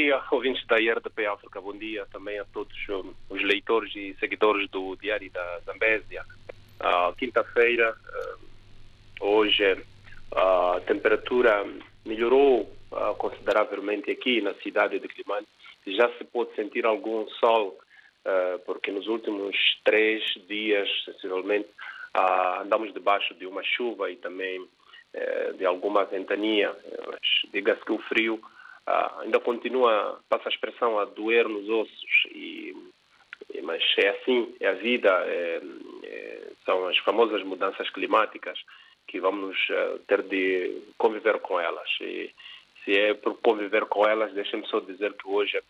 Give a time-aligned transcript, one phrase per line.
[0.00, 1.60] dia, ouvintes da IRDP África.
[1.60, 2.74] Bom dia também a todos
[3.28, 6.24] os leitores e seguidores do Diário da Zambésia.
[7.18, 7.94] Quinta-feira,
[9.20, 9.76] hoje,
[10.34, 11.66] a temperatura
[12.06, 15.46] melhorou uh, consideravelmente aqui na cidade de Climane.
[15.86, 17.78] Já se pode sentir algum sol,
[18.64, 21.68] porque nos últimos três dias, sensivelmente,
[22.60, 24.66] andamos debaixo de uma chuva e também
[25.14, 26.74] eh, de alguma ventania.
[27.06, 27.20] Mas
[27.52, 28.40] diga-se que o frio
[28.90, 32.26] ah, ainda continua, passa a expressão, a doer nos ossos.
[32.34, 32.74] E,
[33.54, 35.60] e mas é assim, é a vida, é,
[36.02, 38.58] é, são as famosas mudanças climáticas
[39.06, 41.88] que vamos uh, ter de conviver com elas.
[42.00, 42.30] E
[42.84, 45.60] se é por conviver com elas, deixem-me só dizer que hoje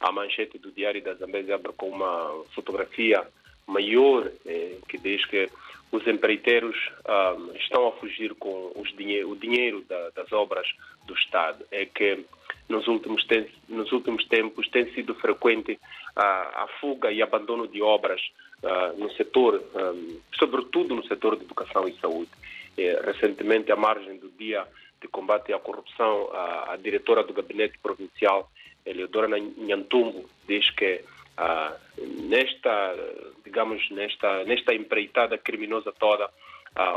[0.00, 3.26] a manchete do Diário da Zambésia abre com uma fotografia
[3.66, 5.48] maior eh, que diz que
[5.92, 10.66] os empreiteiros ah, estão a fugir com dinheiro, o dinheiro da, das obras
[11.06, 11.64] do Estado.
[11.70, 12.24] É que
[12.70, 15.78] nos últimos, tem, nos últimos tempos tem sido frequente
[16.16, 18.20] a, a fuga e abandono de obras
[18.62, 22.30] uh, no setor, um, sobretudo no setor de educação e saúde.
[22.78, 24.66] É, recentemente, à margem do Dia
[25.02, 28.48] de Combate à Corrupção, a, a diretora do Gabinete Provincial,
[28.86, 31.02] Eleodora Nhantumbo, diz que
[31.36, 32.94] uh, nesta,
[33.44, 36.30] digamos, nesta, nesta empreitada criminosa toda,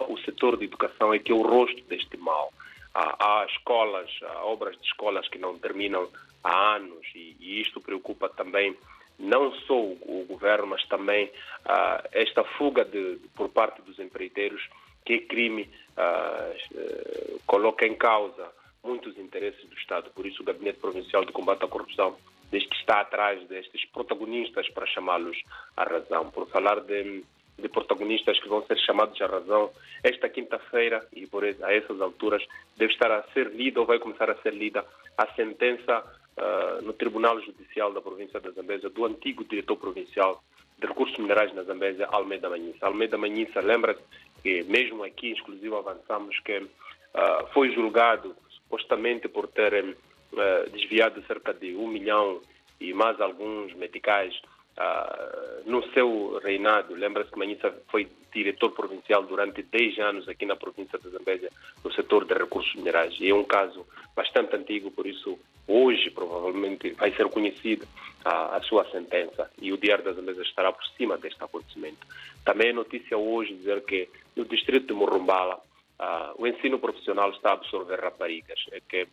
[0.07, 2.53] o setor de educação é que é o rosto deste mal
[2.93, 6.07] há, escolas, há obras de escolas que não terminam
[6.43, 8.75] há anos e, e isto preocupa também
[9.19, 14.67] não só o, governo, mas também uh, esta fuga de, por parte dos empreiteiros,
[15.05, 18.51] que crime, uh, coloca em causa
[18.83, 20.09] muitos interesses do Estado.
[20.11, 22.17] Por isso, o Gabinete Provincial de Combate à Corrupção
[22.51, 25.41] diz que está atrás destes protagonistas para chamá-los
[25.77, 26.29] à razão.
[26.31, 27.23] Por falar de
[27.57, 29.69] de protagonistas que vão ser chamados à razão
[30.03, 32.43] esta quinta-feira e por a essas alturas
[32.75, 34.85] deve estar a ser lida ou vai começar a ser lida
[35.17, 36.03] a sentença
[36.37, 40.43] uh, no Tribunal Judicial da província da Zambésia do antigo diretor provincial
[40.79, 42.85] de recursos minerais na Zambésia, Almeida Manhissa.
[42.85, 44.01] Almeida Manhissa, lembra-se
[44.41, 51.53] que mesmo aqui, exclusivo, avançamos que uh, foi julgado supostamente por ter uh, desviado cerca
[51.53, 52.41] de um milhão
[52.81, 54.33] e mais alguns meticais
[54.75, 60.55] Uh, no seu reinado, lembra-se que Manhissa foi diretor provincial durante 10 anos aqui na
[60.55, 61.51] província de Zambésia,
[61.83, 63.15] no setor de recursos minerais.
[63.19, 63.85] E é um caso
[64.15, 67.85] bastante antigo, por isso hoje provavelmente vai ser conhecida
[68.25, 72.05] a, sua sentença e o Diário da Zambésia estará por cima deste acontecimento.
[72.43, 75.55] Também é notícia hoje dizer que no distrito de Morumbala
[75.99, 78.59] uh, o ensino profissional está a absorver raparigas.
[78.71, 79.07] É que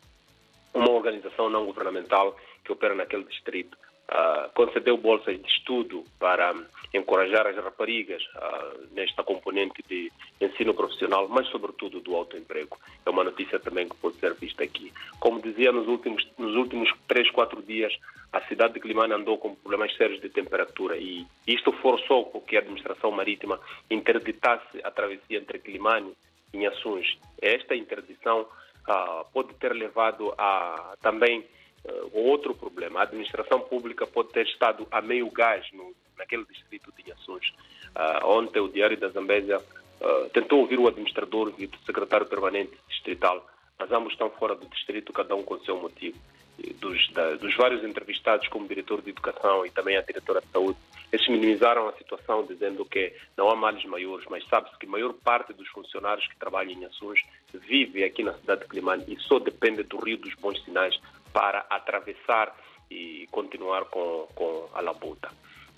[0.73, 3.77] uma organização não governamental que opera naquele distrito
[4.55, 6.55] concedeu bolsas de estudo para
[6.93, 10.11] encorajar as raparigas uh, nesta componente de
[10.41, 12.79] ensino profissional, mas sobretudo do autoemprego.
[13.07, 14.93] É uma notícia também que pode ser vista aqui.
[15.21, 17.93] Como dizia, nos últimos, nos últimos três, quatro dias,
[18.33, 22.61] a cidade de Climane andou com problemas sérios de temperatura e isto forçou que a
[22.61, 23.61] administração marítima
[23.91, 26.13] interditasse a travessia entre Climane
[26.53, 27.19] e Inhaçuns.
[27.41, 31.45] Esta interdição uh, pode ter levado a também
[31.85, 33.01] uh, outro problema.
[33.01, 37.49] A administração pública pode ter estado a meio gás no, naquele distrito de Ações.
[37.97, 42.73] Uh, ontem o Diário da Zambésia uh, tentou ouvir o administrador e o secretário permanente
[42.89, 43.47] distrital,
[43.79, 46.19] mas ambos estão fora do distrito, cada um com o seu motivo.
[46.79, 50.79] Dos, da, dos vários entrevistados como diretor de educação e também a diretora de saúde,
[51.11, 55.15] eles minimizaram a situação dizendo que não há males maiores, mas sabe-se que a maior
[55.15, 57.23] parte dos funcionários que trabalham em ações
[57.67, 61.01] vive aqui na cidade de Climane e só depende do Rio dos Bons Sinais
[61.33, 62.55] para atravessar
[62.91, 65.29] e continuar com, com a labuta.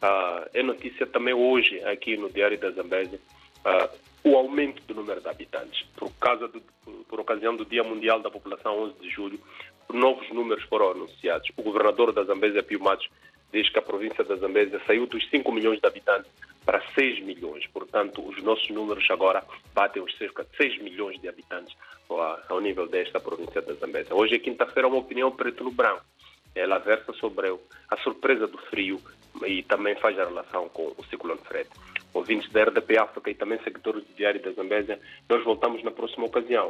[0.03, 3.21] Uh, é notícia também hoje, aqui no Diário da Zambésia,
[3.65, 5.87] uh, o aumento do número de habitantes.
[5.97, 6.61] Por, causa do,
[7.09, 9.41] por ocasião do Dia Mundial da População, 11 de julho,
[9.93, 11.49] novos números foram anunciados.
[11.57, 13.09] O governador da Zambésia, Pio Matos,
[13.53, 16.31] diz que a província da Zambésia saiu dos 5 milhões de habitantes
[16.65, 17.67] para 6 milhões.
[17.67, 21.77] Portanto, os nossos números agora batem os cerca de 6 milhões de habitantes
[22.49, 24.15] ao nível desta província da Zambésia.
[24.15, 26.05] Hoje é quinta-feira, uma opinião preto no branco.
[26.55, 27.49] Ela versa sobre
[27.89, 29.01] a surpresa do frio
[29.47, 31.69] e também faz a relação com o ciclone Fred.
[32.13, 36.27] Ouvintes da RDP África e também seguidores do Diário da Zambésia, nós voltamos na próxima
[36.27, 36.60] ocasião.